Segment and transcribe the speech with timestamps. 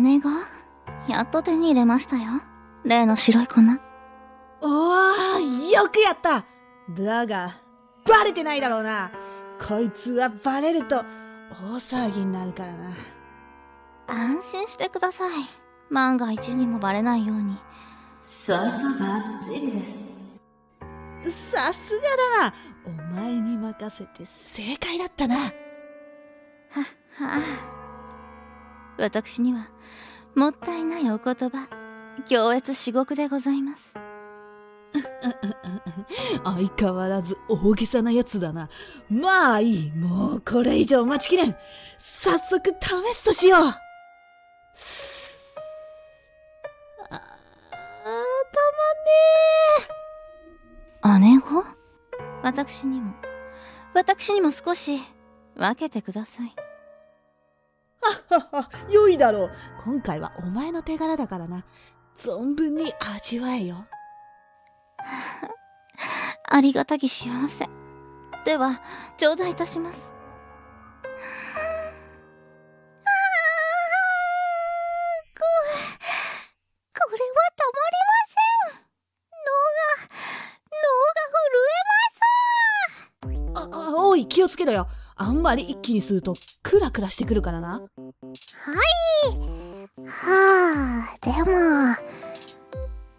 [0.00, 0.30] 姉が、
[1.08, 2.40] やっと手に入れましたよ。
[2.84, 3.60] 例の白い粉。
[4.62, 6.44] おー、よくやった
[6.94, 7.54] だが、
[8.06, 9.10] バレてないだろうな。
[9.66, 10.96] こいつはバレると、
[11.50, 12.94] 大騒ぎになるからな。
[14.08, 15.44] 安心してください。
[15.90, 17.56] 万が一にもバレないように。
[18.24, 18.70] それはバ
[19.40, 19.72] ッチリ
[21.22, 21.50] です。
[21.52, 22.04] さすが
[22.42, 22.54] だな。
[22.86, 25.36] お前に任せて正解だったな。
[25.36, 25.52] は、は
[27.20, 27.75] あ。
[28.98, 29.68] 私には、
[30.34, 31.68] もったいないお言葉、
[32.26, 33.94] 強越至極でございます。
[36.44, 38.68] 相変わらず大げさなやつだな。
[39.10, 39.92] まあいい。
[39.92, 41.54] もうこれ以上待ちきれん。
[41.98, 43.60] 早速試すとしよう。
[43.60, 43.74] あ、
[47.10, 47.20] た
[51.04, 51.64] まんね姉子
[52.42, 53.14] 私にも、
[53.94, 55.00] 私にも少し
[55.56, 56.65] 分けてください。
[58.36, 59.50] ははは、良いだろう。
[59.82, 61.64] 今回はお前の手柄だからな。
[62.18, 63.86] 存分に味わえよ。
[66.48, 67.68] ありがたき幸せ。
[68.44, 68.82] では、
[69.16, 69.98] 頂戴いたします。
[69.98, 70.04] こ
[77.10, 78.36] れはたまりませ
[78.72, 78.84] ん。
[79.44, 80.12] 脳が、
[80.82, 81.56] 脳が震
[83.24, 83.88] えます。
[83.88, 84.88] あ、おい、気をつけろよ。
[85.18, 87.80] あんまり一気に吸うと、クラクラしてくるからな。
[87.80, 87.88] はい
[90.06, 91.32] はあ、で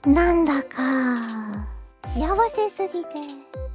[0.07, 1.67] も、なんだか、
[2.03, 3.09] 幸せすぎて、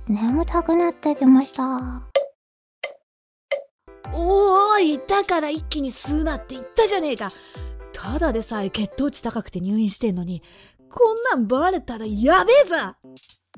[0.07, 2.03] 眠たくなってきました。
[4.15, 7.33] おーい、だから一気に吸うなって言ったじゃねえか。
[7.93, 10.43] ただでさえ血糖値高くて入院してんのに、
[10.89, 12.77] こんなんバレたらやべえぞ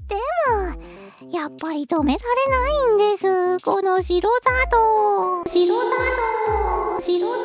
[0.09, 0.83] でも、
[1.31, 3.61] やっぱり止められないんです。
[3.61, 5.45] この白砂糖。
[5.45, 5.97] 白砂
[6.47, 7.01] 糖。
[7.01, 7.45] 白砂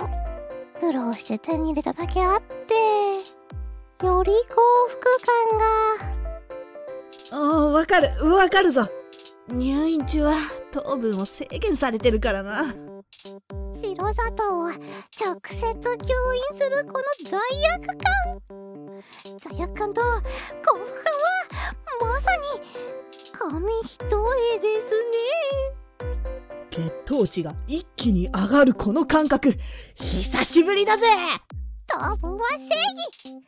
[0.00, 0.80] 糖。
[0.80, 2.74] 苦労して手に入れただけあって、
[4.04, 4.56] より幸
[4.88, 5.00] 福
[5.50, 5.58] 感
[7.30, 7.38] が。
[7.38, 8.86] うん、わかる、わかるぞ。
[9.48, 10.34] 入院中は
[10.70, 12.66] 糖分を制限されてるからな。
[13.74, 14.74] 白砂糖を直
[15.46, 17.40] 接吸引するこの罪
[17.74, 17.96] 悪感
[19.38, 21.17] 罪悪感と幸福感
[23.50, 26.10] 紙一重ですね。
[26.70, 29.54] 血糖値が一気に上がるこの感覚。
[29.94, 31.06] 久しぶりだぜ。
[31.86, 32.64] 糖分は正
[33.24, 33.40] 義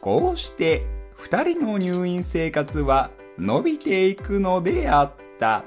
[0.00, 5.64] こうして二人の入院生活は伸びていくのであった。